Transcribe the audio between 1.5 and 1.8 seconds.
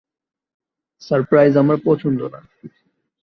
আমার